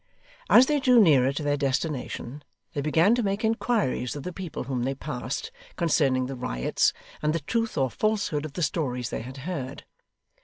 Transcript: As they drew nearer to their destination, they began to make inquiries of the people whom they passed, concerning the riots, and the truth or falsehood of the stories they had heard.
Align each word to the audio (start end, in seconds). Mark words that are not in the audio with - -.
As 0.49 0.65
they 0.65 0.79
drew 0.79 0.99
nearer 0.99 1.31
to 1.31 1.43
their 1.43 1.57
destination, 1.57 2.43
they 2.73 2.81
began 2.81 3.13
to 3.13 3.21
make 3.21 3.45
inquiries 3.45 4.15
of 4.15 4.23
the 4.23 4.33
people 4.33 4.63
whom 4.63 4.81
they 4.81 4.95
passed, 4.95 5.51
concerning 5.75 6.25
the 6.25 6.35
riots, 6.35 6.91
and 7.21 7.33
the 7.33 7.39
truth 7.39 7.77
or 7.77 7.91
falsehood 7.91 8.43
of 8.43 8.53
the 8.53 8.63
stories 8.63 9.11
they 9.11 9.21
had 9.21 9.37
heard. 9.45 9.85